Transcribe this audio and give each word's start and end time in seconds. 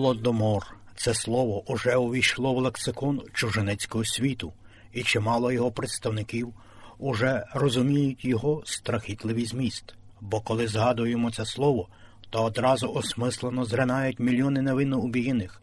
Голодомор 0.00 0.66
це 0.96 1.14
слово 1.14 1.70
уже 1.70 1.96
увійшло 1.96 2.54
в 2.54 2.58
лексикон 2.58 3.22
чужинецького 3.34 4.04
світу, 4.04 4.52
і 4.92 5.02
чимало 5.02 5.52
його 5.52 5.72
представників 5.72 6.54
уже 6.98 7.46
розуміють 7.54 8.24
його 8.24 8.62
страхітливий 8.64 9.46
зміст. 9.46 9.94
Бо 10.20 10.40
коли 10.40 10.68
згадуємо 10.68 11.30
це 11.30 11.44
слово, 11.44 11.88
то 12.30 12.44
одразу 12.44 12.92
осмислено 12.92 13.64
зринають 13.64 14.20
мільйони 14.20 14.62
невинно 14.62 14.98
убієних. 14.98 15.62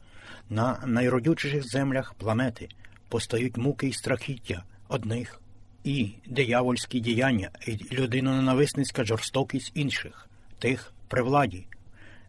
На 0.50 0.83
найродючіших 0.86 1.68
землях 1.68 2.14
планети 2.14 2.69
постають 3.10 3.57
муки 3.57 3.88
й 3.88 3.93
страхіття 3.93 4.64
одних 4.88 5.42
і 5.83 6.11
диявольські 6.25 7.00
діяння, 7.00 7.50
і 7.68 7.96
людиноненависницька 7.96 9.04
жорстокість 9.04 9.71
інших, 9.75 10.29
тих 10.60 10.93
при 11.07 11.21
владі. 11.21 11.68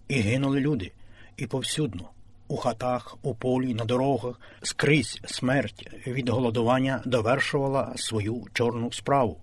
І 0.08 0.14
гинули 0.14 0.60
люди, 0.60 0.92
і 1.38 1.46
повсюдно, 1.46 2.10
у 2.48 2.56
хатах, 2.56 3.16
у 3.22 3.34
полі, 3.34 3.74
на 3.74 3.84
дорогах, 3.84 4.40
скрізь 4.62 5.20
смерть 5.24 5.88
від 6.06 6.28
голодування 6.28 7.02
довершувала 7.04 7.92
свою 7.96 8.46
чорну 8.52 8.92
справу. 8.92 9.38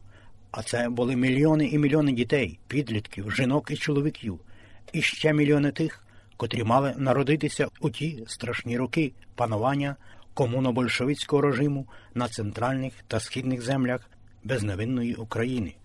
А 0.52 0.64
це 0.64 0.90
були 0.90 1.16
мільйони 1.16 1.68
і 1.68 1.78
мільйони 1.78 2.12
дітей, 2.12 2.60
підлітків, 2.68 3.32
жінок 3.32 3.72
і 3.72 3.78
чоловіків, 3.78 4.40
і 4.94 5.02
ще 5.02 5.34
мільйони 5.34 5.72
тих, 5.72 6.06
котрі 6.38 6.64
мали 6.64 6.94
народитися 6.98 7.68
у 7.82 7.90
ті 7.90 8.24
страшні 8.28 8.78
роки 8.78 9.12
панування 9.36 9.96
комуно-большевицького 10.36 11.42
режиму 11.42 11.88
на 12.14 12.28
центральних 12.28 12.94
та 13.08 13.20
східних 13.20 13.62
землях 13.62 14.10
безневинної 14.44 15.16
України. 15.16 15.76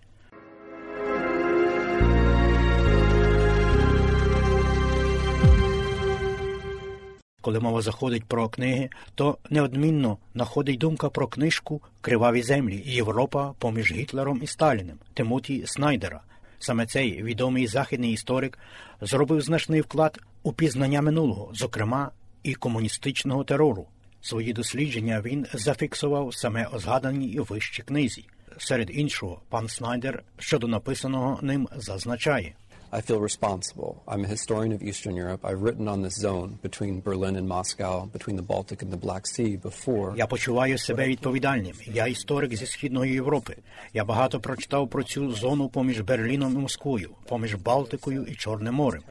Коли 7.41 7.59
мова 7.59 7.81
заходить 7.81 8.25
про 8.25 8.49
книги, 8.49 8.89
то 9.15 9.37
неодмінно 9.49 10.17
находить 10.33 10.79
думка 10.79 11.09
про 11.09 11.27
книжку 11.27 11.81
Криваві 12.01 12.41
землі 12.41 12.83
Європа 12.85 13.53
поміж 13.59 13.91
Гітлером 13.91 14.39
і 14.43 14.47
Сталіним 14.47 14.97
Тимоті 15.13 15.63
Снайдера. 15.65 16.21
Саме 16.59 16.85
цей 16.85 17.23
відомий 17.23 17.67
західний 17.67 18.13
історик 18.13 18.59
зробив 19.01 19.41
значний 19.41 19.81
вклад 19.81 20.19
у 20.43 20.53
пізнання 20.53 21.01
минулого, 21.01 21.51
зокрема 21.53 22.11
і 22.43 22.53
комуністичного 22.53 23.43
терору. 23.43 23.87
Свої 24.21 24.53
дослідження 24.53 25.21
він 25.21 25.47
зафіксував 25.53 26.33
саме 26.33 26.67
у 26.73 26.79
згаданій 26.79 27.39
вищій 27.39 27.83
книзі. 27.83 28.25
Серед 28.57 28.89
іншого, 28.93 29.41
пан 29.49 29.67
Снайдер 29.67 30.23
щодо 30.39 30.67
написаного 30.67 31.39
ним 31.41 31.67
зазначає. 31.75 32.55
I 32.93 32.99
feel 32.99 33.21
responsible. 33.21 34.03
I'm 34.05 34.25
a 34.25 34.27
historian 34.27 34.73
of 34.73 34.83
Eastern 34.83 35.15
Europe. 35.15 35.45
I've 35.45 35.61
written 35.61 35.87
on 35.87 36.01
this 36.01 36.15
zone 36.15 36.59
between 36.61 36.99
Berlin 36.99 37.37
and 37.37 37.47
Moscow, 37.47 38.05
between 38.11 38.35
the 38.35 38.41
Baltic 38.41 38.81
and 38.81 38.91
the 38.91 38.97
Black 38.97 39.25
Sea 39.27 39.55
before. 39.55 40.13
Я 40.17 40.27
почуваю 40.27 40.77
себе 40.77 41.07
відповідальним. 41.07 41.75
Я 41.85 42.07
історик 42.07 42.55
зі 42.55 42.65
східної 42.65 43.13
Європи. 43.13 43.55
Я 43.93 44.05
багато 44.05 44.39
прочитав 44.39 44.89
про 44.89 45.03
цю 45.03 45.31
зону 45.31 45.69
поміж 45.69 46.01
Берліном 46.01 46.53
і 46.53 46.57
Москвою, 46.57 47.09
поміж 47.27 47.55
Балтикою 47.55 48.25
і 48.25 48.35
Чорним 48.35 48.73
морем. 48.73 49.01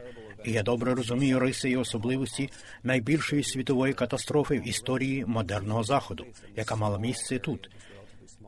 І 0.45 0.51
я 0.51 0.63
добре 0.63 0.95
розумію 0.95 1.39
риси 1.39 1.69
і 1.69 1.77
особливості 1.77 2.49
найбільшої 2.83 3.43
світової 3.43 3.93
катастрофи 3.93 4.59
в 4.59 4.67
історії 4.67 5.25
модерного 5.27 5.83
заходу, 5.83 6.25
яка 6.55 6.75
мала 6.75 6.99
місце 6.99 7.39
тут. 7.39 7.69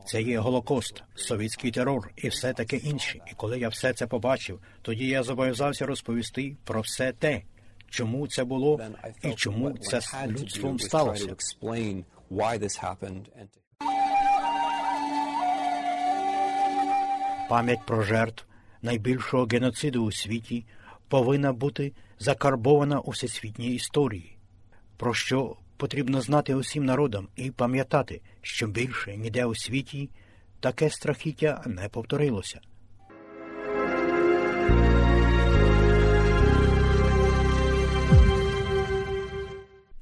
Це 0.06 0.22
є 0.22 0.38
Голокост, 0.38 1.02
совітський 1.14 1.70
терор 1.70 2.10
і 2.16 2.28
все 2.28 2.52
таке 2.52 2.76
інше. 2.76 3.20
І 3.30 3.34
коли 3.36 3.58
я 3.58 3.68
все 3.68 3.92
це 3.92 4.06
побачив, 4.06 4.60
тоді 4.82 5.06
я 5.06 5.22
зобов'язався 5.22 5.86
розповісти 5.86 6.56
про 6.64 6.80
все 6.80 7.12
те, 7.12 7.42
чому 7.90 8.28
це 8.28 8.44
було 8.44 8.80
і 9.22 9.32
чому 9.34 9.70
це 9.70 10.00
з 10.00 10.14
людством 10.26 10.78
сталося. 10.78 11.36
Пам'ять 17.48 17.86
про 17.86 18.02
жертв 18.02 18.44
найбільшого 18.82 19.44
геноциду 19.44 20.04
у 20.04 20.12
світі 20.12 20.66
повинна 21.08 21.52
бути 21.52 21.92
закарбована 22.18 23.00
у 23.00 23.10
всесвітній 23.10 23.74
історії, 23.74 24.38
про 24.96 25.14
що 25.14 25.56
потрібно 25.76 26.20
знати 26.20 26.54
усім 26.54 26.84
народам 26.84 27.28
і 27.36 27.50
пам'ятати, 27.50 28.20
що 28.42 28.66
більше 28.66 29.16
ніде 29.16 29.44
у 29.44 29.54
світі 29.54 30.10
таке 30.60 30.90
страхіття 30.90 31.62
не 31.66 31.88
повторилося. 31.88 32.60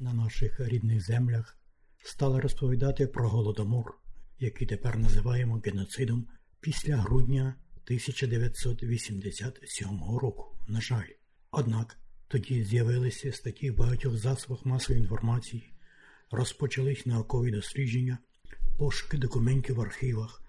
На 0.01 0.13
наших 0.13 0.61
рідних 0.61 1.07
землях 1.07 1.59
стали 2.05 2.41
розповідати 2.41 3.07
про 3.07 3.29
голодомор, 3.29 3.95
який 4.39 4.67
тепер 4.67 4.99
називаємо 4.99 5.63
геноцидом 5.65 6.27
після 6.61 6.97
грудня 6.97 7.55
1987 7.85 9.89
року. 10.21 10.59
На 10.69 10.81
жаль, 10.81 11.09
однак 11.51 11.99
тоді 12.33 12.65
з'явилися 12.65 13.33
статті 13.33 13.71
в 13.71 13.77
багатьох 13.77 14.17
засобах 14.17 14.67
масової 14.67 15.03
інформації, 15.03 15.73
розпочались 16.31 17.07
наукові 17.07 17.51
дослідження, 17.51 18.19
пошуки 18.79 19.19
документів 19.19 19.77
в 19.77 19.81
архівах, 19.81 20.43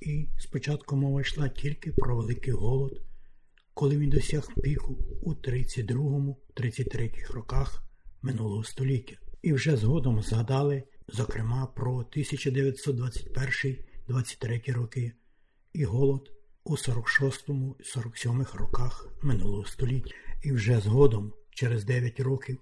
і 0.00 0.28
спочатку 0.38 0.96
мова 0.96 1.20
йшла 1.20 1.48
тільки 1.48 1.92
про 1.92 2.16
великий 2.16 2.52
голод, 2.52 3.02
коли 3.74 3.98
він 3.98 4.10
досяг 4.10 4.48
піку 4.62 4.98
у 5.22 5.34
32-33 5.34 7.32
роках 7.32 7.82
минулого 8.22 8.64
століття. 8.64 9.16
І 9.42 9.52
вже 9.52 9.76
згодом 9.76 10.22
згадали, 10.22 10.82
зокрема, 11.08 11.66
про 11.66 11.98
1921-23 11.98 14.72
роки 14.72 15.12
і 15.72 15.84
голод 15.84 16.32
у 16.64 16.76
46-47 16.76 18.56
роках 18.56 19.08
минулого 19.22 19.64
століття. 19.64 20.14
І 20.44 20.52
вже 20.52 20.80
згодом, 20.80 21.32
через 21.50 21.84
9 21.84 22.20
років, 22.20 22.58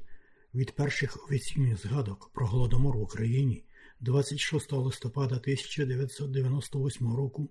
від 0.54 0.72
перших 0.74 1.24
офіційних 1.24 1.78
згадок 1.78 2.30
про 2.34 2.46
голодомор 2.46 2.96
в 2.96 3.00
Україні 3.00 3.64
26 4.00 4.72
листопада 4.72 5.34
1998 5.34 7.16
року 7.16 7.50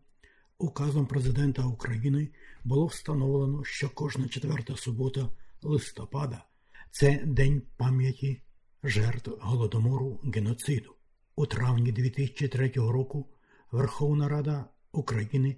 указом 0.58 1.06
президента 1.06 1.66
України 1.66 2.30
було 2.64 2.86
встановлено, 2.86 3.64
що 3.64 3.90
кожна 3.90 4.28
четверта 4.28 4.76
субота 4.76 5.30
листопада 5.62 6.44
це 6.92 7.22
День 7.26 7.62
пам'яті 7.78 8.42
жертв 8.84 9.32
голодомору 9.40 10.20
геноциду. 10.24 10.96
У 11.36 11.46
травні 11.46 11.92
2003 11.92 12.72
року 12.76 13.28
Верховна 13.72 14.30
Рада 14.30 14.66
України 14.92 15.58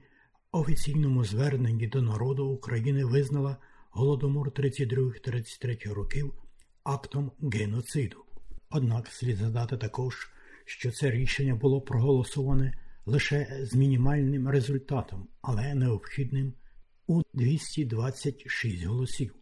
офіційному 0.52 1.26
зверненні 1.26 1.88
до 1.88 2.02
народу 2.02 2.46
України 2.46 3.06
визнала 3.06 3.58
голодомор 3.94 4.50
32-33 4.50 5.94
років 5.94 6.34
актом 6.84 7.32
геноциду. 7.42 8.26
Однак 8.70 9.08
слід 9.08 9.38
згадати 9.38 9.78
також, 9.78 10.30
що 10.66 10.92
це 10.92 11.12
рішення 11.12 11.56
було 11.56 11.82
проголосоване 11.82 12.78
лише 13.06 13.60
з 13.62 13.76
мінімальним 13.76 14.50
результатом, 14.50 15.28
але 15.42 15.76
необхідним 15.76 16.54
у 17.08 17.22
226 17.34 18.84
голосів. 18.84 19.36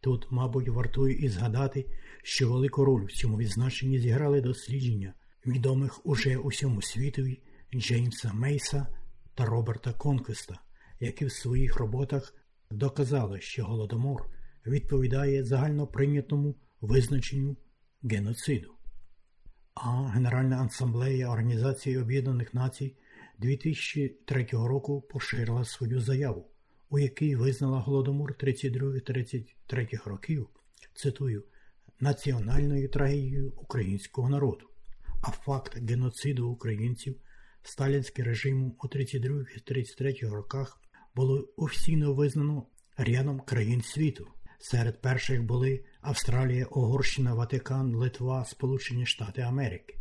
Тут, 0.00 0.26
мабуть, 0.30 0.68
вартує 0.68 1.14
і 1.14 1.28
згадати, 1.28 1.86
що 2.22 2.52
велику 2.52 2.84
роль 2.84 3.04
в 3.04 3.12
цьому 3.12 3.38
відзначенні 3.38 3.98
зіграли 3.98 4.40
дослідження 4.40 5.14
відомих 5.46 6.06
уже 6.06 6.36
усьому 6.36 6.82
світові 6.82 7.42
Джеймса 7.74 8.32
Мейса 8.32 8.86
та 9.34 9.44
Роберта 9.44 9.92
Конквеста, 9.92 10.60
які 11.00 11.24
в 11.24 11.32
своїх 11.32 11.76
роботах 11.76 12.34
доказали, 12.72 13.40
що 13.40 13.64
голодомор 13.64 14.30
відповідає 14.66 15.44
загально 15.44 15.86
прийнятому 15.86 16.54
визначенню 16.80 17.56
геноциду. 18.02 18.74
А 19.74 20.02
Генеральна 20.02 20.62
асамблея 20.64 21.28
Організації 21.28 21.98
Об'єднаних 21.98 22.54
Націй 22.54 22.96
2003 23.38 24.46
року 24.52 25.00
поширила 25.00 25.64
свою 25.64 26.00
заяву, 26.00 26.50
у 26.90 26.98
якій 26.98 27.36
визнала 27.36 27.80
голодомор 27.80 28.36
32-33 28.40 30.08
років, 30.08 30.48
цитую, 30.94 31.44
національною 32.00 32.88
трагедією 32.88 33.52
українського 33.56 34.28
народу. 34.28 34.66
А 35.22 35.30
факт 35.30 35.78
геноциду 35.90 36.48
українців 36.48 37.16
сталінським 37.62 38.24
режимом 38.24 38.74
у 38.82 38.86
32-33 38.86 40.30
роках 40.30 40.80
було 41.16 41.48
офіційно 41.56 42.14
визнано 42.14 42.66
рядом 42.96 43.40
країн 43.40 43.82
світу. 43.82 44.26
Серед 44.58 45.00
перших 45.00 45.42
були 45.42 45.84
Австралія, 46.00 46.66
Угорщина, 46.66 47.34
Ватикан, 47.34 47.94
Литва, 47.94 48.44
Сполучені 48.44 49.06
Штати 49.06 49.42
Америки. 49.42 49.98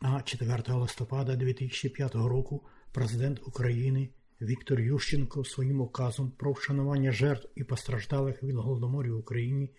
А 0.00 0.22
4 0.22 0.62
листопада 0.68 1.36
2005 1.36 2.14
року 2.14 2.66
президент 2.92 3.40
України 3.46 4.08
Віктор 4.40 4.80
Ющенко 4.80 5.44
своїм 5.44 5.80
указом 5.80 6.30
про 6.30 6.52
вшанування 6.52 7.12
жертв 7.12 7.48
і 7.54 7.64
постраждалих 7.64 8.42
від 8.42 8.56
голодоморів 8.56 9.16
в 9.16 9.18
Україні 9.18 9.70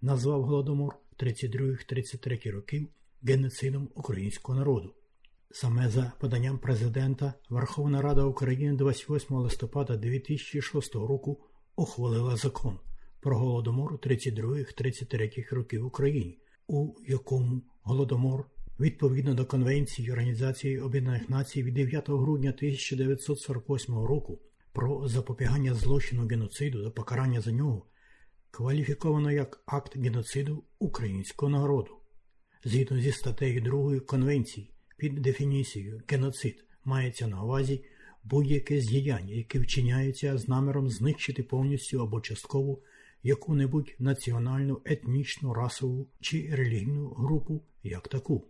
назвав 0.00 0.42
голодомор 0.42 0.96
32-33 1.18 2.50
років 2.50 2.88
геноцидом 3.22 3.88
українського 3.94 4.58
народу. 4.58 4.94
Саме 5.54 5.88
за 5.88 6.12
поданням 6.18 6.58
президента 6.58 7.34
Верховна 7.50 8.02
Рада 8.02 8.24
України 8.24 8.72
28 8.72 9.36
листопада 9.36 9.96
2006 9.96 10.94
року 10.94 11.40
ухвалила 11.76 12.36
закон 12.36 12.78
про 13.20 13.38
голодомор 13.38 13.92
32-33 13.92 15.54
років 15.54 15.86
Україні, 15.86 16.38
у 16.66 16.94
якому 17.06 17.62
голодомор 17.82 18.44
відповідно 18.80 19.34
до 19.34 19.46
Конвенції 19.46 20.12
Організації 20.12 20.80
Об'єднаних 20.80 21.30
Націй 21.30 21.62
від 21.62 21.74
9 21.74 22.08
грудня 22.08 22.50
1948 22.50 23.94
року 23.94 24.40
про 24.72 25.08
запобігання 25.08 25.74
злочину 25.74 26.26
геноциду 26.26 26.84
та 26.84 26.90
покарання 26.90 27.40
за 27.40 27.52
нього 27.52 27.86
кваліфіковано 28.50 29.32
як 29.32 29.62
акт 29.66 29.96
геноциду 29.96 30.64
українського 30.78 31.52
народу. 31.52 31.90
Згідно 32.64 33.00
зі 33.00 33.12
статтею 33.12 33.60
2 33.60 34.00
Конвенції 34.00 34.71
під 35.02 35.14
дефініцією 35.14 36.02
геноцид 36.08 36.64
мається 36.84 37.26
на 37.26 37.42
увазі 37.42 37.84
будь-яке 38.24 38.80
здіяння, 38.80 39.34
яке 39.34 39.58
вчиняється 39.58 40.38
з 40.38 40.48
наміром 40.48 40.88
знищити 40.88 41.42
повністю 41.42 42.02
або 42.02 42.20
частково 42.20 42.78
яку-небудь 43.22 43.94
національну, 43.98 44.82
етнічну, 44.84 45.54
расову 45.54 46.08
чи 46.20 46.54
релігійну 46.54 47.08
групу 47.08 47.62
як 47.82 48.08
таку. 48.08 48.44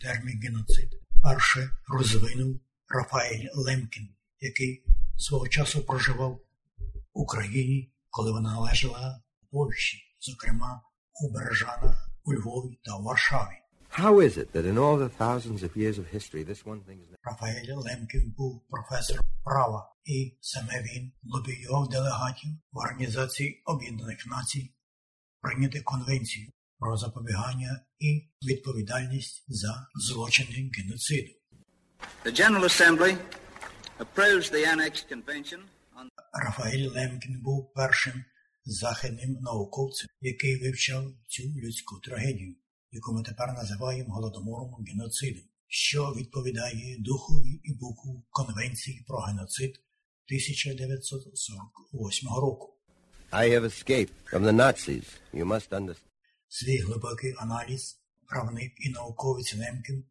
Термін 0.00 0.40
геноцид 0.42 1.00
перше 1.22 1.70
розвинув 1.88 2.60
Рафаель 2.88 3.48
Лемкін, 3.54 4.08
який 4.40 4.84
свого 5.16 5.48
часу 5.48 5.86
проживав 5.86 6.40
в 7.14 7.20
Україні, 7.20 7.90
коли 8.10 8.32
вона 8.32 8.52
належала 8.52 9.22
Польщі, 9.50 9.98
зокрема 10.20 10.82
у 11.20 11.32
Бережанах, 11.32 12.10
у 12.24 12.34
Львові 12.34 12.80
та 12.84 12.96
у 12.96 13.02
Варшаві. 13.02 13.56
How 13.98 14.14
is 14.20 14.36
it 14.36 14.52
that 14.52 14.66
in 14.66 14.76
all 14.78 14.96
the 14.98 15.08
thousands 15.08 15.62
of 15.62 15.70
years 15.76 15.96
of 15.98 16.06
history 16.16 16.42
this 16.44 16.62
one 16.64 16.80
thing 16.86 16.98
is 17.02 17.08
Рафаель 17.22 17.74
Лемкін 17.76 18.34
був 18.36 18.62
професором 18.68 19.24
права, 19.44 19.94
і 20.04 20.38
саме 20.40 20.82
він 20.82 21.12
лобіював 21.22 21.88
делегатів 21.88 22.50
в 22.72 22.78
Організації 22.78 23.62
Об'єднаних 23.64 24.26
Націй 24.26 24.74
прийняти 25.40 25.80
конвенцію 25.80 26.50
про 26.78 26.96
запобігання 26.96 27.80
і 27.98 28.28
відповідальність 28.42 29.44
за 29.48 29.86
злочини 29.94 30.70
геноциду. 30.78 31.32
The 32.24 32.32
General 32.40 32.64
Assembly 32.64 33.16
approves 33.98 34.50
the 34.50 34.62
Annex 34.72 35.02
Convention 35.12 35.60
on 35.60 35.77
Рафаель 36.40 36.88
Лемкін 36.88 37.40
був 37.42 37.72
першим 37.72 38.24
західним 38.64 39.38
науковцем, 39.40 40.08
який 40.20 40.62
вивчав 40.62 41.04
цю 41.26 41.42
людську 41.42 42.00
трагедію, 42.00 42.56
яку 42.90 43.12
ми 43.12 43.22
тепер 43.22 43.52
називаємо 43.52 44.14
голодомором 44.14 44.84
геноцидом, 44.88 45.42
що 45.66 46.14
відповідає 46.16 46.96
духові 46.98 47.60
і 47.64 47.74
букву 47.74 48.26
Конвенції 48.30 49.04
про 49.08 49.18
геноцид 49.18 49.70
1948 49.70 52.28
року. 52.28 52.74
I 53.30 53.50
have 53.50 53.64
escaped 53.64 54.12
from 54.32 54.42
the 54.42 54.52
Nazis. 54.52 55.04
You 55.34 55.44
must 55.44 55.68
understand. 55.68 56.04
Свій 56.48 56.78
глибокий 56.78 57.34
аналіз 57.38 58.00
правник 58.26 58.72
і 58.76 58.90
науковець 58.90 59.54
Лемкін 59.54 60.04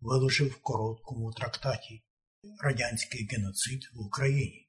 виложив 0.00 0.48
в 0.48 0.56
короткому 0.56 1.32
трактаті 1.32 2.02
Радянський 2.58 3.28
геноцид 3.30 3.90
в 3.94 4.00
Україні. 4.00 4.68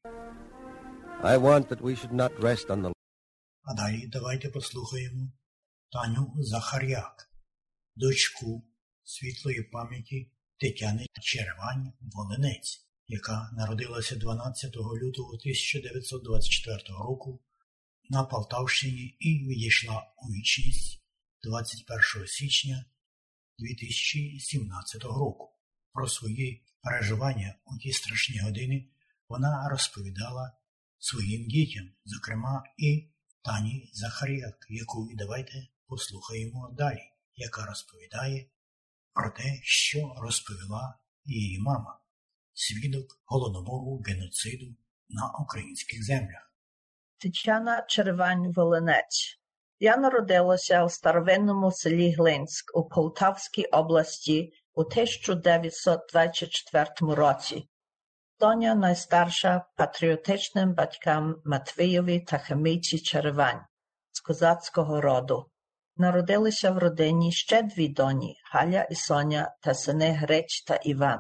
I 1.26 1.38
want 1.38 1.70
that 1.70 1.82
we 1.82 1.96
should 1.96 2.14
not 2.14 2.32
rest 2.40 2.70
on 2.70 2.82
the 2.82 2.92
А 3.64 3.74
далі 3.74 4.08
давайте 4.08 4.50
послухаємо 4.50 5.32
Таню 5.92 6.34
Захар'як, 6.38 7.30
дочку 7.96 8.68
світлої 9.04 9.64
пам'яті 9.64 10.32
Тетяни 10.60 11.06
Черевань 11.22 11.94
Волинець, 12.02 12.86
яка 13.08 13.52
народилася 13.54 14.16
12 14.16 14.76
лютого 14.76 15.30
1924 15.30 16.78
року 16.88 17.42
на 18.10 18.24
Полтавщині 18.24 19.18
і 19.20 19.48
відійшла 19.48 20.14
у 20.18 20.32
вічність 20.32 21.04
21 21.44 22.28
січня 22.28 22.86
2017 23.60 25.04
року. 25.04 25.52
Про 25.94 26.08
свої 26.08 26.66
переживання 26.82 27.56
у 27.66 27.78
ті 27.78 27.92
страшні 27.92 28.40
години 28.40 28.88
вона 29.30 29.70
розповідала 29.70 30.52
своїм 31.06 31.48
дітям, 31.48 31.92
зокрема 32.06 32.64
і 32.78 33.10
Тані 33.44 33.90
Захар'як, 33.94 34.66
яку 34.70 35.10
давайте 35.16 35.68
послухаємо 35.88 36.74
далі, 36.78 37.02
яка 37.36 37.66
розповідає 37.66 38.46
про 39.14 39.32
те, 39.32 39.60
що 39.62 40.16
розповіла 40.18 41.00
її 41.24 41.60
мама, 41.60 42.00
свідок 42.54 43.22
голодомору 43.26 44.02
геноциду 44.06 44.76
на 45.10 45.32
українських 45.40 46.06
землях. 46.06 46.54
Тетяна 47.18 47.86
Червань 47.90 48.54
Волинець. 48.54 49.40
Я 49.80 49.98
народилася 49.98 50.86
у 50.86 50.90
старовинному 50.90 51.72
селі 51.72 52.12
Глинськ 52.12 52.78
у 52.78 52.90
Полтавській 52.90 53.66
області 53.66 54.54
у 54.74 54.82
1924 54.82 56.88
році. 57.00 57.70
Доня 58.40 58.76
найстарша 58.76 59.66
патріотичним 59.76 60.74
батькам 60.74 61.42
Матвієві 61.46 62.20
та 62.20 62.38
Хамійці 62.38 63.00
Черевань 63.00 63.62
з 64.12 64.20
козацького 64.20 65.02
роду. 65.02 65.46
Народилися 65.98 66.72
в 66.72 66.78
родині 66.78 67.32
ще 67.32 67.62
дві 67.62 67.88
доні 67.88 68.36
Галя 68.52 68.84
і 68.84 68.96
Соня 68.96 69.56
та 69.62 69.74
сини 69.74 70.12
Грич 70.12 70.64
та 70.64 70.76
Іван. 70.76 71.20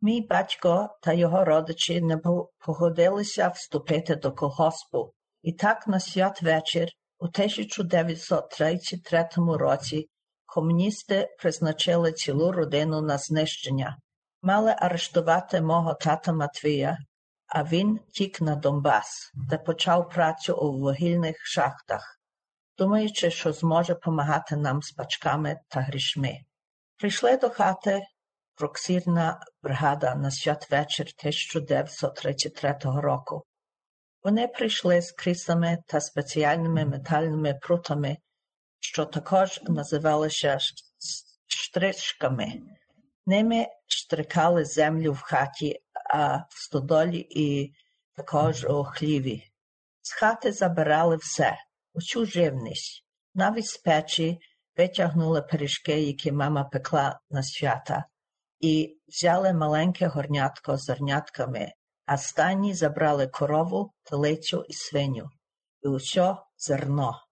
Мій 0.00 0.20
батько 0.20 0.98
та 1.02 1.12
його 1.12 1.44
родичі 1.44 2.00
не 2.00 2.18
погодилися 2.58 3.48
вступити 3.48 4.16
до 4.16 4.32
колгоспу, 4.32 5.14
і 5.42 5.52
так 5.52 5.88
на 5.88 6.00
святвечір 6.00 6.88
у 7.18 7.24
1933 7.24 9.28
році 9.36 10.08
комуністи 10.46 11.28
призначили 11.38 12.12
цілу 12.12 12.52
родину 12.52 13.02
на 13.02 13.18
знищення. 13.18 13.96
Мали 14.42 14.74
арештувати 14.78 15.60
мого 15.60 15.94
тата 15.94 16.32
Матвія, 16.32 16.98
а 17.46 17.64
він 17.64 17.98
тік 17.98 18.40
на 18.40 18.56
Донбас, 18.56 19.30
де 19.34 19.58
почав 19.58 20.08
працю 20.08 20.56
у 20.56 20.78
вугільних 20.78 21.36
шахтах, 21.46 22.20
думаючи, 22.78 23.30
що 23.30 23.52
зможе 23.52 23.94
помагати 23.94 24.56
нам 24.56 24.82
з 24.82 24.90
пачками 24.90 25.60
та 25.68 25.80
грішми. 25.80 26.40
Прийшли 26.96 27.36
до 27.36 27.50
хати 27.50 28.02
проксірна 28.54 29.40
бригада 29.62 30.14
на 30.14 30.30
святвечір 30.30 31.06
1933 31.18 32.78
року. 32.82 33.44
Вони 34.22 34.48
прийшли 34.48 35.02
з 35.02 35.12
кріслами 35.12 35.78
та 35.86 36.00
спеціальними 36.00 36.84
метальними 36.84 37.54
прутами, 37.54 38.16
що 38.80 39.04
також 39.04 39.60
називалися 39.62 40.58
штричками. 41.46 42.52
Ними 43.30 43.68
штрикали 43.86 44.64
землю 44.64 45.12
в 45.12 45.20
хаті, 45.20 45.80
а 46.14 46.36
в 46.36 46.46
стодолі 46.50 47.26
і 47.30 47.74
також 48.16 48.64
у 48.64 48.84
хліві. 48.84 49.42
З 50.02 50.12
хати 50.12 50.52
забирали 50.52 51.16
все, 51.16 51.56
усю 51.92 52.26
живність, 52.26 53.04
навіть 53.34 53.66
з 53.66 53.76
печі 53.76 54.40
витягнули 54.76 55.42
пиріжки, 55.42 56.00
які 56.00 56.32
мама 56.32 56.64
пекла 56.64 57.20
на 57.30 57.42
свята, 57.42 58.04
і 58.60 58.98
взяли 59.08 59.52
маленьке 59.52 60.06
горнятко 60.06 60.76
з 60.76 60.84
зернятками, 60.84 61.72
а 62.06 62.16
стані 62.16 62.74
забрали 62.74 63.26
корову, 63.26 63.92
телицю 64.02 64.64
і 64.68 64.72
свиню, 64.72 65.30
і 65.82 65.88
усе 65.88 66.36
зерно. 66.58 67.22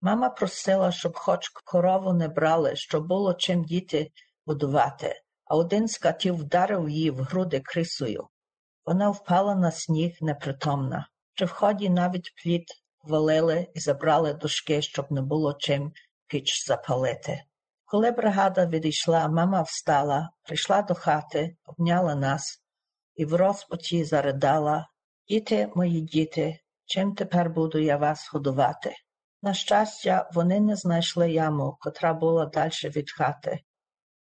Мама 0.00 0.28
просила, 0.28 0.92
щоб 0.92 1.16
хоч 1.16 1.48
корову 1.48 2.12
не 2.12 2.28
брали, 2.28 2.76
щоб 2.76 3.06
було 3.06 3.34
чим 3.34 3.64
діти 3.64 4.12
будувати, 4.46 5.22
а 5.44 5.56
один 5.56 5.88
з 5.88 5.98
катів 5.98 6.36
вдарив 6.36 6.88
її 6.88 7.10
в 7.10 7.20
груди 7.20 7.60
крисою. 7.60 8.28
Вона 8.84 9.10
впала 9.10 9.54
на 9.54 9.70
сніг 9.70 10.16
непритомна. 10.20 11.08
При 11.34 11.46
вході 11.46 11.90
навіть 11.90 12.32
плід 12.42 12.64
валили 13.02 13.66
і 13.74 13.80
забрали 13.80 14.34
дошки, 14.34 14.82
щоб 14.82 15.12
не 15.12 15.22
було 15.22 15.54
чим 15.54 15.92
піч 16.26 16.66
запалити. 16.66 17.44
Коли 17.84 18.10
бригада 18.10 18.66
відійшла, 18.66 19.28
мама 19.28 19.62
встала, 19.62 20.30
прийшла 20.42 20.82
до 20.82 20.94
хати, 20.94 21.56
обняла 21.64 22.14
нас 22.14 22.62
і 23.14 23.24
в 23.24 23.34
розпачі 23.34 24.04
заридала 24.04 24.88
Діти, 25.28 25.68
мої 25.74 26.00
діти, 26.00 26.60
чим 26.84 27.14
тепер 27.14 27.50
буду 27.50 27.78
я 27.78 27.96
вас 27.96 28.30
годувати? 28.32 28.94
На 29.42 29.54
щастя, 29.54 30.30
вони 30.32 30.60
не 30.60 30.76
знайшли 30.76 31.32
яму, 31.32 31.76
котра 31.80 32.14
була 32.14 32.46
далі 32.46 32.70
від 32.84 33.10
хати, 33.10 33.60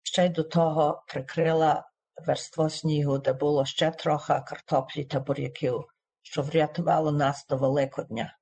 ще 0.04 0.26
й 0.26 0.30
до 0.30 0.44
того 0.44 1.04
прикрила 1.08 1.90
верство 2.26 2.70
снігу, 2.70 3.18
де 3.18 3.34
було 3.34 3.66
ще 3.66 3.92
трохи 3.92 4.34
картоплі 4.48 5.06
та 5.06 5.20
буряків, 5.20 5.86
що 6.22 6.42
врятувало 6.42 7.12
нас 7.12 7.46
до 7.50 7.58
Великодня. 7.58 8.38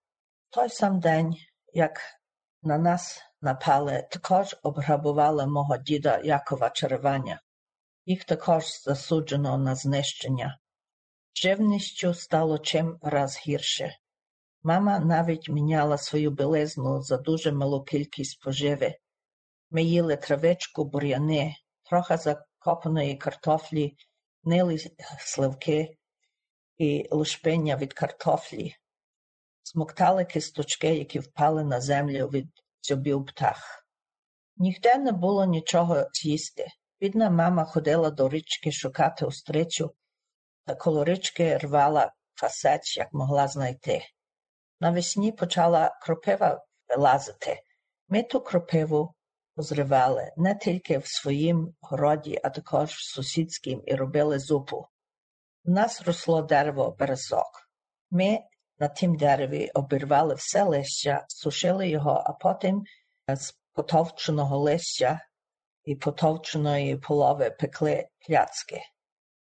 Той 0.49 0.69
сам 0.69 0.99
день, 0.99 1.35
як 1.73 1.99
на 2.63 2.77
нас 2.77 3.21
напали, 3.41 4.07
також 4.11 4.55
обграбували 4.63 5.47
мого 5.47 5.77
діда 5.77 6.21
Якова 6.23 6.69
Череваня. 6.69 7.41
Їх 8.05 8.23
також 8.23 8.63
засуджено 8.83 9.57
на 9.57 9.75
знищення. 9.75 10.59
Живністю 11.35 12.13
стало 12.13 12.59
чим 12.59 12.99
раз 13.01 13.37
гірше. 13.47 13.97
Мама 14.63 14.99
навіть 14.99 15.49
міняла 15.49 15.97
свою 15.97 16.31
білизну 16.31 17.01
за 17.01 17.17
дуже 17.17 17.51
малу 17.51 17.83
кількість 17.83 18.41
поживи. 18.41 18.95
Ми 19.69 19.83
їли 19.83 20.17
травичку, 20.17 20.85
бур'яни, 20.85 21.55
трохи 21.83 22.17
закопаної 22.17 23.15
картофлі, 23.15 23.97
гнилі 24.43 24.77
сливки 25.19 25.97
і 26.77 27.07
лушпиння 27.11 27.75
від 27.75 27.93
картофлі, 27.93 28.75
смоктали 29.63 30.25
кисточки, 30.25 30.95
які 30.95 31.19
впали 31.19 31.63
на 31.63 31.81
землю 31.81 32.27
від 32.27 32.47
зубів 32.81 33.25
птах. 33.25 33.87
Нігде 34.57 34.97
не 34.97 35.11
було 35.11 35.45
нічого 35.45 36.07
з'їсти. 36.13 36.67
Бідна 36.99 37.29
мама 37.29 37.65
ходила 37.65 38.09
до 38.09 38.29
річки 38.29 38.71
шукати 38.71 39.25
остричу, 39.25 39.95
та 40.65 40.75
коло 40.75 41.03
річки 41.03 41.57
рвала 41.57 42.13
фасець, 42.35 42.97
як 42.97 43.13
могла 43.13 43.47
знайти. 43.47 44.01
Навесні 44.79 45.31
почала 45.31 45.99
кропива 46.01 46.65
вилазити. 46.89 47.61
Ми 48.07 48.23
ту 48.23 48.41
кропиву 48.41 49.15
позривали 49.57 50.31
не 50.37 50.55
тільки 50.55 50.97
в 50.97 51.07
своїм 51.07 51.75
городі, 51.81 52.39
а 52.43 52.49
також 52.49 52.89
в 52.89 53.13
сусідськім 53.13 53.83
і 53.85 53.95
робили 53.95 54.39
зупу. 54.39 54.87
У 55.65 55.71
нас 55.71 56.01
росло 56.01 56.41
дерево 56.41 56.95
березок. 56.99 57.69
Ми 58.11 58.39
на 58.79 58.87
тім 58.87 59.15
дереві 59.15 59.71
обірвали 59.73 60.35
все 60.35 60.63
листя, 60.63 61.25
сушили 61.27 61.89
його, 61.89 62.23
а 62.25 62.33
потім 62.33 62.83
з 63.27 63.53
потовченого 63.73 64.57
листя 64.57 65.19
і 65.83 65.95
потовченої 65.95 66.97
полови 66.97 67.49
пекли 67.49 68.07
пляцки. 68.27 68.81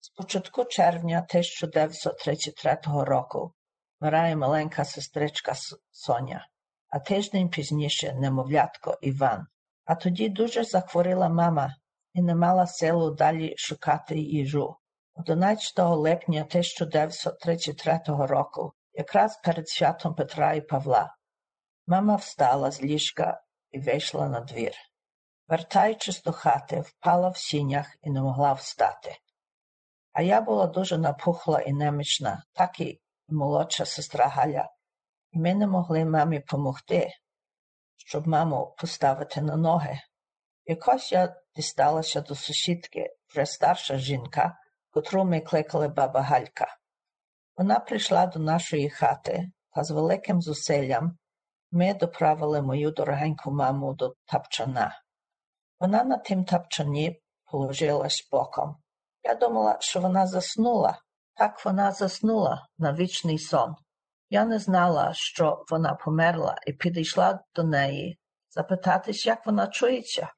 З 0.01 0.09
початку 0.09 0.65
червня 0.65 1.19
1933 1.19 2.79
року 2.85 3.55
вмирає 4.01 4.37
маленька 4.37 4.85
сестричка 4.85 5.55
Соня, 5.91 6.49
а 6.89 6.99
тиждень 6.99 7.51
пізніше 7.51 8.15
немовлятко 8.15 8.99
Іван. 9.03 9.47
А 9.91 9.95
тоді 9.95 10.29
дуже 10.29 10.65
захворіла 10.65 11.29
мама 11.29 11.75
і 12.13 12.23
не 12.23 12.35
мала 12.35 12.67
силу 12.67 13.11
далі 13.11 13.55
шукати 13.57 14.19
їжу. 14.19 14.77
11 15.15 15.79
липня 15.79 16.41
1933 16.41 18.01
року, 18.07 18.73
якраз 18.93 19.41
перед 19.45 19.69
святом 19.69 20.15
Петра 20.15 20.53
і 20.53 20.61
Павла, 20.61 21.17
мама 21.87 22.17
встала 22.17 22.71
з 22.71 22.83
ліжка 22.83 23.43
і 23.71 23.81
вийшла 23.81 24.29
на 24.29 24.41
двір. 24.41 24.73
Вертаючись 25.49 26.23
до 26.23 26.33
хати, 26.33 26.81
впала 26.81 27.29
в 27.29 27.37
сінях 27.37 27.97
і 28.03 28.11
не 28.11 28.23
могла 28.23 28.53
встати. 28.53 29.17
А 30.13 30.23
я 30.23 30.41
була 30.41 30.67
дуже 30.67 30.99
напухла 30.99 31.61
і 31.61 31.73
немічна, 31.73 32.45
так 32.53 32.81
і 32.81 33.01
молодша 33.29 33.85
сестра 33.85 34.27
Галя, 34.27 34.69
і 35.31 35.39
ми 35.39 35.55
не 35.55 35.67
могли 35.67 36.05
мамі 36.05 36.41
помогти, 36.41 37.11
щоб 38.07 38.29
маму 38.29 38.75
поставити 38.79 39.41
на 39.43 39.57
ноги. 39.57 39.99
Якось 40.65 41.13
я 41.13 41.37
дісталася 41.57 42.21
до 42.21 42.35
сусідки, 42.35 43.17
вже 43.29 43.47
старша 43.47 43.99
жінка, 43.99 44.59
котру 44.91 45.25
ми 45.25 45.41
кликали 45.41 45.89
баба 45.89 46.21
Галька. 46.21 46.77
Вона 47.57 47.81
прийшла 47.81 48.27
до 48.27 48.39
нашої 48.39 48.91
хати, 48.91 49.51
та 49.75 49.85
з 49.85 49.91
великим 49.91 50.43
зусиллям 50.43 51.19
ми 51.71 51.95
доправили 51.95 52.63
мою 52.63 52.91
дорогеньку 52.91 53.51
маму 53.51 53.95
до 53.95 54.15
тапчана. 54.25 55.03
Вона 55.81 56.05
на 56.05 56.17
тим 56.17 56.45
тапчані 56.45 57.23
положилась 57.45 58.29
боком. 58.33 58.77
Я 59.23 59.35
думала, 59.35 59.77
що 59.81 60.01
вона 60.01 60.27
заснула. 60.27 60.99
Так 61.35 61.65
вона 61.65 61.93
заснула 61.93 62.67
на 62.79 62.93
вічний 62.93 63.39
сон. 63.39 63.75
Я 64.33 64.45
не 64.45 64.59
знала, 64.59 65.13
що 65.15 65.65
вона 65.71 65.95
померла, 65.95 66.57
і 66.67 66.73
підійшла 66.73 67.41
до 67.55 67.65
неї 67.65 68.19
запитатись, 68.51 69.27
як 69.27 69.47
вона 69.47 69.67
чується, 69.67 70.33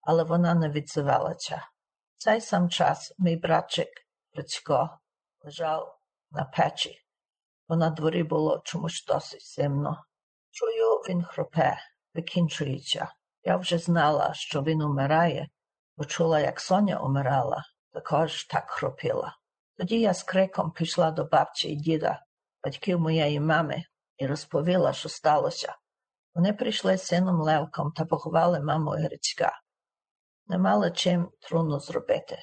але 0.00 0.24
вона 0.24 0.54
не 0.54 0.68
відзивалася. 0.68 1.68
Цей 2.16 2.40
сам 2.40 2.70
час 2.70 3.14
мій 3.18 3.36
братчик 3.36 3.88
Грицько 4.32 4.98
лежав 5.44 5.98
на 6.30 6.44
печі, 6.44 6.98
бо 7.68 7.76
на 7.76 7.90
дворі 7.90 8.22
було 8.22 8.62
чомусь 8.64 9.04
досить 9.04 9.54
зимно. 9.54 10.04
Чую, 10.50 10.94
він 11.08 11.24
хропе, 11.24 11.78
викінчується. 12.14 13.12
Я 13.42 13.56
вже 13.56 13.78
знала, 13.78 14.34
що 14.34 14.62
він 14.62 14.82
умирає, 14.82 15.48
бо 15.96 16.04
чула, 16.04 16.40
як 16.40 16.60
Соня 16.60 17.00
умирала, 17.00 17.64
також 17.92 18.44
так 18.44 18.70
хропіла. 18.70 19.36
Тоді 19.76 20.00
я 20.00 20.14
з 20.14 20.22
криком 20.22 20.70
пішла 20.70 21.10
до 21.10 21.24
бабці 21.24 21.68
і 21.68 21.76
діда, 21.76 22.22
батьків 22.64 23.00
моєї 23.00 23.40
мами, 23.40 23.84
і 24.16 24.26
розповіла, 24.26 24.92
що 24.92 25.08
сталося. 25.08 25.76
Вони 26.34 26.52
прийшли 26.52 26.96
з 26.96 27.06
сином 27.06 27.40
Левком 27.40 27.92
та 27.92 28.04
поховали 28.04 28.60
маму 28.60 28.90
Грицька. 28.90 29.60
Не 30.46 30.58
мали 30.58 30.90
чим 30.90 31.30
труну 31.40 31.80
зробити. 31.80 32.38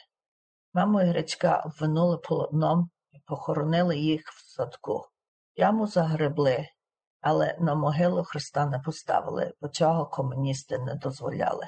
Маму 0.74 0.98
Грицька 0.98 1.58
обвинули 1.58 2.18
полотном 2.18 2.90
і 3.12 3.20
похоронили 3.20 3.98
їх 3.98 4.22
в 4.22 4.56
садку. 4.56 5.06
Яму 5.56 5.88
загребли, 5.88 6.68
але 7.22 7.58
на 7.60 7.76
могилу 7.76 8.24
Христа 8.24 8.66
не 8.66 8.80
поставили, 8.80 9.54
бо 9.62 9.68
цього 9.68 10.06
комуністи 10.06 10.78
не 10.78 10.96
дозволяли. 10.96 11.68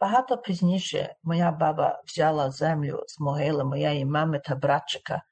Багато 0.00 0.38
пізніше 0.38 1.14
моя 1.22 1.50
баба 1.50 2.02
взяла 2.06 2.50
землю 2.50 3.04
з 3.06 3.20
могили 3.20 3.64
моєї 3.64 4.04
мами 4.04 4.38
та 4.38 4.54
братчика 4.54 5.22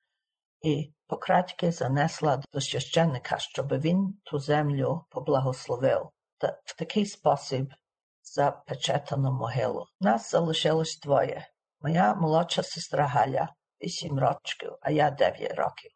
і 0.63 0.93
покрадьки 1.09 1.71
занесла 1.71 2.43
до 2.53 2.61
священника, 2.61 3.39
щоб 3.39 3.81
він 3.81 4.21
ту 4.25 4.39
землю 4.39 5.05
поблагословив, 5.11 6.11
та 6.39 6.61
в 6.65 6.77
такий 6.77 7.07
спосіб 7.07 7.75
запечатано 8.23 9.33
могилу. 9.33 9.87
Нас 10.01 10.31
залишилось 10.31 11.01
двоє. 11.01 11.49
Моя 11.81 12.15
молодша 12.15 12.63
сестра 12.63 13.07
Галя 13.07 13.55
вісім 13.83 14.19
років, 14.19 14.73
а 14.81 14.91
я 14.91 15.11
дев'ять 15.11 15.55
років. 15.55 15.91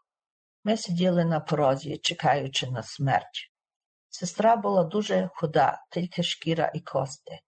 Ми 0.64 0.76
сиділи 0.76 1.24
на 1.24 1.40
порозі, 1.40 1.98
чекаючи 1.98 2.70
на 2.70 2.82
смерть. 2.82 3.52
Сестра 4.08 4.56
була 4.56 4.84
дуже 4.84 5.30
худа, 5.34 5.84
тільки 5.90 6.22
шкіра 6.22 6.72
і 6.74 6.80
кости, 6.80 7.40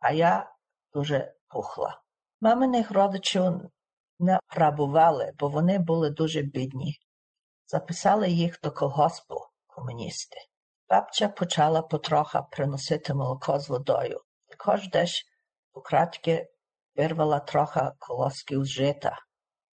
а 0.00 0.12
я 0.12 0.52
дуже 0.92 1.34
пухла. 1.48 2.00
Маминих 2.40 2.90
родичів 2.90 3.70
не 4.18 4.38
грабували, 4.48 5.32
бо 5.38 5.48
вони 5.48 5.78
були 5.78 6.10
дуже 6.10 6.42
бідні. 6.42 6.98
Записали 7.66 8.30
їх 8.30 8.58
до 8.62 8.72
колгоспу 8.72 9.36
комуністи. 9.66 10.36
Бабця 10.88 11.28
почала 11.28 11.82
потроха 11.82 12.42
приносити 12.42 13.14
молоко 13.14 13.60
з 13.60 13.68
водою. 13.68 14.20
Також 14.48 14.88
десь 14.88 15.24
украдки 15.72 16.46
вирвала 16.96 17.40
трохи 17.40 17.80
колосків 17.98 18.64
з 18.64 18.68
жита. 18.68 19.18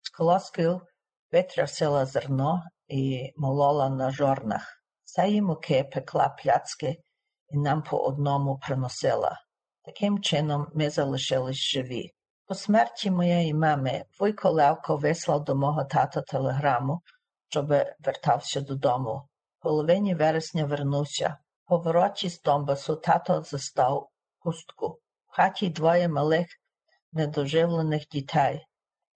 З 0.01 0.09
колосків 0.09 0.81
витрясила 1.31 2.05
зерно 2.05 2.63
і 2.87 3.33
молола 3.37 3.89
на 3.89 4.11
жорнах. 4.11 4.83
Цієї 5.03 5.41
муки 5.41 5.89
пекла 5.93 6.29
пляцки 6.29 6.97
і 7.49 7.57
нам 7.57 7.83
по 7.83 7.97
одному 7.97 8.59
приносила. 8.59 9.39
Таким 9.83 10.21
чином 10.21 10.67
ми 10.73 10.89
залишились 10.89 11.57
живі. 11.57 12.13
По 12.47 12.55
смерті 12.55 13.11
моєї 13.11 13.53
мами 13.53 14.05
Вуйко 14.19 14.49
Левко 14.49 14.97
вислав 14.97 15.43
до 15.43 15.55
мого 15.55 15.83
тата 15.83 16.21
телеграму, 16.21 17.01
щоб 17.49 17.67
вертався 17.99 18.61
додому. 18.61 19.27
Половині 19.59 20.15
вересня 20.15 20.65
вернувся. 20.65 21.37
По 21.65 21.77
вороті 21.77 22.29
з 22.29 22.41
Донбасу 22.41 22.95
тато 22.95 23.41
застав 23.41 24.09
пустку. 24.39 24.99
В 25.27 25.35
хаті 25.35 25.69
двоє 25.69 26.07
малих 26.07 26.47
недоживлених 27.11 28.07
дітей, 28.07 28.65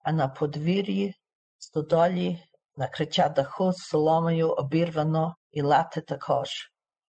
а 0.03 0.11
на 0.11 0.27
подвір'ї 0.27 1.15
стодолі 1.57 2.43
накриття 2.75 3.29
даху 3.29 3.71
з 3.73 3.77
соломою 3.77 4.49
обірвано 4.49 5.35
і 5.51 5.61
лати 5.61 6.01
також. 6.01 6.49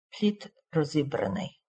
Плід 0.09 0.53
розібраний. 0.71 1.61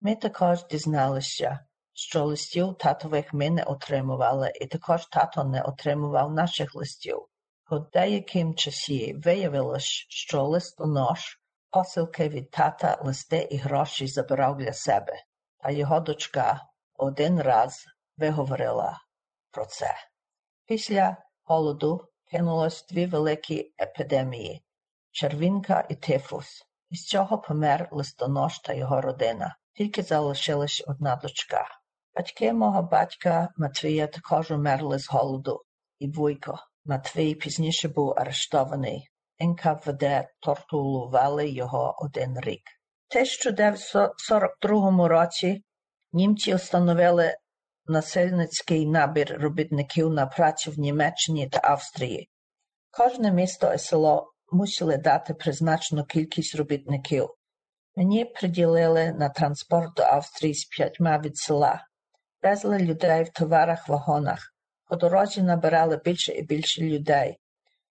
Ми 0.00 0.16
також 0.16 0.66
дізналися, 0.66 1.66
що 1.94 2.24
листів 2.24 2.74
татових 2.78 3.32
ми 3.32 3.50
не 3.50 3.62
отримували, 3.62 4.52
і 4.54 4.66
також 4.66 5.06
тато 5.06 5.44
не 5.44 5.62
отримував 5.62 6.32
наших 6.32 6.74
листів. 6.74 7.26
По 7.64 7.78
деяким 7.78 8.54
часі 8.54 9.14
виявилось, 9.14 10.06
що 10.08 10.44
листонож 10.44 11.40
посилки 11.70 12.28
від 12.28 12.50
тата 12.50 12.98
листи 13.04 13.48
і 13.50 13.56
гроші 13.56 14.06
забирав 14.06 14.56
для 14.56 14.72
себе, 14.72 15.12
а 15.58 15.70
його 15.70 16.00
дочка 16.00 16.60
один 16.94 17.40
раз 17.40 17.84
виговорила 18.16 19.00
про 19.50 19.66
це. 19.66 19.94
Після 20.66 21.16
голоду 21.44 22.08
кинулось 22.30 22.86
дві 22.86 23.06
великі 23.06 23.74
епідемії 23.80 24.64
червінка 25.10 25.86
і 25.88 25.94
тифус. 25.94 26.66
Із 26.90 27.04
цього 27.04 27.38
помер 27.38 27.88
листонож 27.90 28.58
та 28.58 28.72
його 28.72 29.00
родина. 29.00 29.56
Тільки 29.72 30.02
залишилась 30.02 30.84
одна 30.86 31.16
дочка. 31.16 31.68
Батьки 32.16 32.52
мого 32.52 32.82
батька 32.82 33.48
Матвія 33.56 34.06
також 34.06 34.50
умерли 34.50 34.98
з 34.98 35.08
голоду, 35.10 35.62
і 35.98 36.10
Вуйко. 36.10 36.58
Матвій 36.84 37.34
пізніше 37.34 37.88
був 37.88 38.14
арештований. 38.16 39.08
НКВД 39.40 40.04
тортурували 40.40 41.48
його 41.48 41.94
один 41.98 42.40
рік. 42.40 42.62
В 43.08 43.14
1942 43.14 45.08
році 45.08 45.64
німці 46.12 46.54
встановили 46.54 47.34
насильницький 47.86 48.86
набір 48.86 49.36
робітників 49.40 50.10
на 50.10 50.26
працю 50.26 50.70
в 50.70 50.78
Німеччині 50.78 51.48
та 51.48 51.60
Австрії. 51.64 52.28
Кожне 52.90 53.32
місто 53.32 53.74
і 53.74 53.78
село 53.78 54.32
мусили 54.52 54.96
дати 54.96 55.34
призначену 55.34 56.04
кількість 56.04 56.54
робітників. 56.54 57.28
Мені 57.96 58.24
приділили 58.24 59.12
на 59.12 59.28
транспорт 59.28 59.94
до 59.96 60.02
Австрії 60.02 60.54
з 60.54 60.64
п'ятьма 60.64 61.18
від 61.18 61.36
села. 61.36 61.86
Везли 62.44 62.78
людей 62.78 63.24
в 63.24 63.30
товарах-вагонах. 63.30 64.54
По 64.88 64.96
дорозі 64.96 65.42
набирали 65.42 66.00
більше 66.04 66.32
і 66.32 66.42
більше 66.42 66.82
людей. 66.82 67.38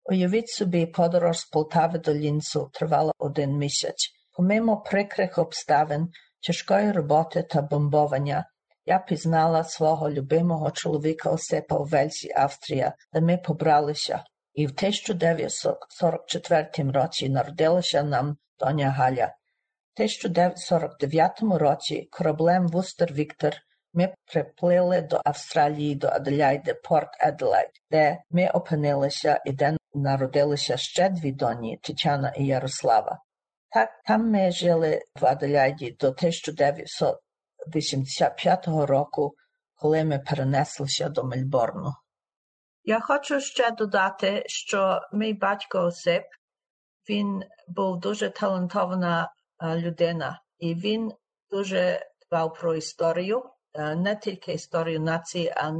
Уявіть 0.04 0.48
собі, 0.48 0.86
подорож 0.86 1.38
з 1.38 1.44
Полтави 1.44 1.98
до 1.98 2.14
Лінцу 2.14 2.70
тривала 2.72 3.12
один 3.18 3.58
місяць. 3.58 4.10
Помимо 4.32 4.76
прикрих 4.76 5.38
обставин, 5.38 6.08
тяжкої 6.46 6.92
роботи 6.92 7.42
та 7.42 7.62
бомбовання, 7.62 8.46
я 8.86 8.98
пізнала 8.98 9.64
свого 9.64 10.10
любимого 10.10 10.70
чоловіка 10.70 11.30
Осипа 11.30 11.76
у 11.76 11.84
Вельсі, 11.84 12.32
Австрія, 12.36 12.94
де 13.12 13.20
ми 13.20 13.36
побралися. 13.36 14.24
І 14.54 14.66
в 14.66 14.70
1944 14.70 16.90
році 16.92 17.28
народилася 17.28 18.02
нам 18.02 18.36
доня 18.58 18.90
Галя. 18.90 19.34
В 19.94 20.00
1949 20.00 21.42
році 21.42 22.08
кораблем 22.10 22.68
Вустер 22.68 23.12
Віктор 23.12 23.54
ми 23.92 24.14
приплили 24.32 25.00
до 25.00 25.20
Австралії 25.24 25.94
до 25.94 26.08
Аделяйди, 26.08 26.74
Порт 26.74 27.08
Еделайд, 27.20 27.70
де 27.90 28.22
ми 28.30 28.48
опинилися 28.48 29.42
і 29.46 29.52
де 29.52 29.76
народилися 29.94 30.76
ще 30.76 31.08
дві 31.08 31.32
доні 31.32 31.78
Тетяна 31.82 32.32
і 32.36 32.46
Ярослава. 32.46 33.18
Так 33.70 33.90
там 34.04 34.30
ми 34.30 34.50
жили 34.50 35.02
в 35.20 35.26
Аделяйді 35.26 35.90
до 35.90 36.06
1985 36.06 38.68
року, 38.68 39.34
коли 39.74 40.04
ми 40.04 40.18
перенеслися 40.18 41.08
до 41.08 41.24
Мельборну. 41.24 41.92
Я 42.84 43.00
хочу 43.00 43.40
ще 43.40 43.70
додати, 43.70 44.42
що 44.46 45.00
мій 45.12 45.32
батько 45.32 45.78
Осип, 45.78 46.24
він 47.08 47.42
був 47.68 48.00
дуже 48.00 48.30
талантована 48.30 49.32
людина, 49.62 50.42
і 50.58 50.74
він 50.74 51.12
дуже 51.50 52.06
дбав 52.26 52.54
про 52.54 52.74
історію, 52.74 53.50
не 53.74 54.16
тільки 54.16 54.52
історію 54.52 55.00
нації, 55.00 55.48
а 55.56 55.72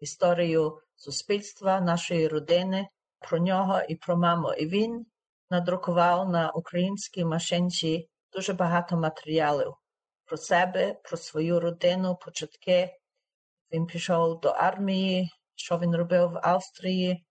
історію 0.00 0.78
суспільства, 0.96 1.80
нашої 1.80 2.28
родини, 2.28 2.88
про 3.18 3.38
нього 3.38 3.80
і 3.88 3.96
про 3.96 4.16
маму. 4.16 4.52
І 4.52 4.66
він 4.66 5.06
надрукував 5.50 6.28
на 6.28 6.50
українській 6.50 7.24
машинці 7.24 8.08
дуже 8.32 8.52
багато 8.52 8.96
матеріалів 8.96 9.74
про 10.24 10.36
себе, 10.36 10.96
про 11.04 11.16
свою 11.16 11.60
родину, 11.60 12.16
початки. 12.16 12.94
Він 13.72 13.86
пішов 13.86 14.40
до 14.40 14.48
армії, 14.48 15.30
що 15.54 15.78
він 15.78 15.96
робив 15.96 16.30
в 16.30 16.40
Австрії, 16.42 17.26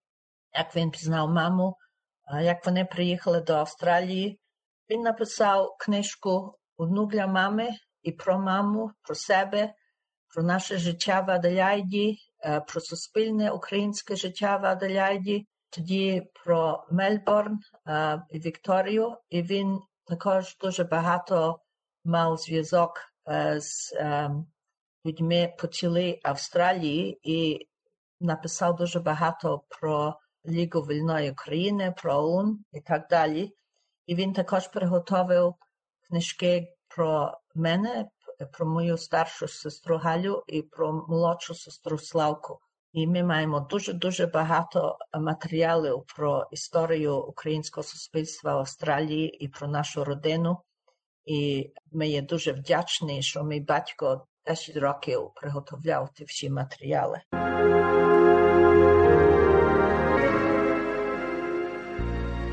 як 0.54 0.76
він 0.76 0.92
пізнав 0.92 1.30
маму, 1.30 1.78
як 2.42 2.66
вони 2.66 2.86
приїхали 2.86 3.42
до 3.42 3.54
Австралії. 3.54 4.40
Він 4.90 5.02
написав 5.02 5.76
книжку 5.80 6.60
одну 6.78 7.06
для 7.06 7.28
мами 7.28 7.70
і 8.02 8.12
про 8.12 8.40
маму, 8.40 8.92
про 9.02 9.16
себе, 9.16 9.74
про 10.36 10.44
наше 10.44 10.78
життя 10.78 11.22
в 11.22 11.32
Аделяйді, 11.32 12.18
про 12.68 12.82
суспільне 12.82 13.52
українське 13.52 14.16
життя 14.16 14.58
в 14.58 14.66
Аделяйді, 14.66 15.48
тоді 15.70 16.32
про 16.44 16.86
Мельбурн 16.92 17.60
і 18.30 18.40
Вікторію, 18.40 19.18
і 19.30 19.42
він 19.42 19.80
також 20.06 20.58
дуже 20.62 20.84
багато 20.84 21.60
мав 22.06 22.38
зв'язок 22.38 23.02
з 23.58 23.94
людьми 25.06 25.54
по 25.60 25.68
цілій 25.68 26.20
Австралії 26.24 27.20
і 27.24 27.68
написав 28.20 28.76
дуже 28.76 29.00
багато 29.00 29.62
про 29.70 30.20
Лігу 30.46 30.82
Вільної 30.82 31.32
України, 31.32 31.94
про 31.98 32.16
ОУН 32.16 32.66
і 32.72 32.82
так 32.82 33.08
далі. 33.10 33.52
І 34.06 34.16
він 34.16 34.34
також 34.34 34.68
приготовив 34.68 35.56
книжки 36.08 36.68
про 36.88 37.38
мене, 37.56 38.10
про 38.52 38.66
мою 38.66 38.98
старшу 38.98 39.48
сестру 39.48 39.98
Галю 39.98 40.44
і 40.48 40.62
про 40.62 41.06
молодшу 41.08 41.56
сестру 41.56 41.98
Славку. 41.98 42.60
І 42.94 43.08
ми 43.08 43.24
маємо 43.24 43.60
дуже-дуже 43.60 44.26
багато 44.26 44.98
матеріалів 45.20 46.04
про 46.16 46.48
історію 46.52 47.18
українського 47.18 47.84
суспільства 47.84 48.52
Австралії 48.52 49.44
і 49.44 49.48
про 49.48 49.68
нашу 49.68 50.04
родину. 50.04 50.58
І 51.26 51.72
ми 51.92 52.08
є 52.08 52.22
дуже 52.22 52.52
вдячні, 52.52 53.22
що 53.22 53.44
мій 53.44 53.60
батько 53.60 54.28
10 54.46 54.78
років 54.78 55.32
приготовляв 55.36 56.10
ті 56.14 56.24
всі 56.24 56.50
матеріали. 56.50 57.22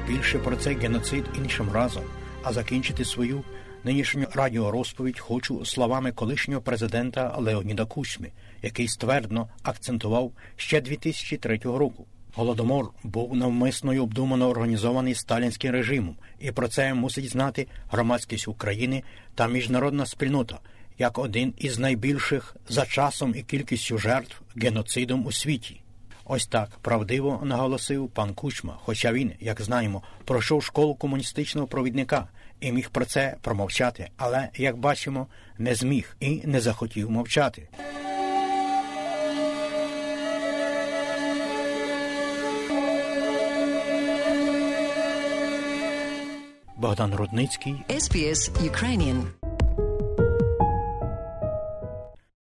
Більше 0.07 0.39
про 0.39 0.57
цей 0.57 0.77
геноцид 0.77 1.25
іншим 1.35 1.73
разом, 1.73 2.05
а 2.43 2.53
закінчити 2.53 3.05
свою 3.05 3.43
нинішню 3.85 4.27
радіорозповідь 4.35 5.19
хочу 5.19 5.65
словами 5.65 6.13
колишнього 6.13 6.63
президента 6.63 7.37
Леоніда 7.39 7.85
Кучми, 7.85 8.31
який 8.63 8.89
ствердно 8.89 9.49
акцентував 9.63 10.33
ще 10.57 10.81
2003 10.81 11.59
року. 11.65 12.07
Голодомор 12.35 12.91
був 13.03 13.37
навмисно 13.37 13.93
й 13.93 13.99
обдумано 13.99 14.49
організований 14.49 15.15
сталінським 15.15 15.73
режимом, 15.73 16.17
і 16.41 16.53
про 16.53 16.69
це 16.69 16.95
мусить 16.95 17.31
знати 17.31 17.67
громадськість 17.91 18.49
України 18.49 19.03
та 19.35 19.49
міжнародна 19.49 20.07
спільнота 20.07 20.59
як 20.99 21.19
один 21.19 21.55
із 21.59 21.79
найбільших 21.79 22.57
за 22.69 22.87
часом 22.87 23.35
і 23.37 23.43
кількістю 23.43 23.99
жертв 23.99 24.41
геноцидом 24.57 25.27
у 25.27 25.33
світі. 25.33 25.81
Ось 26.25 26.47
так 26.47 26.71
правдиво 26.83 27.41
наголосив 27.45 28.09
пан 28.09 28.35
Кучма, 28.35 28.77
хоча 28.85 29.13
він, 29.13 29.33
як 29.41 29.61
знаємо, 29.61 30.03
пройшов 30.25 30.65
школу 30.65 30.95
комуністичного 30.95 31.67
провідника 31.67 32.29
і 32.63 32.73
міг 32.73 32.91
про 32.91 33.05
це 33.05 33.37
промовчати, 33.41 34.11
але, 34.17 34.49
як 34.57 34.77
бачимо, 34.77 35.27
не 35.59 35.75
зміг 35.75 36.17
і 36.21 36.43
не 36.45 36.61
захотів 36.61 37.11
мовчати. 37.11 37.69
Богдан 46.77 47.15
Рудницький. 47.15 47.75
SBS 47.89 48.51
Ukrainian 48.71 49.23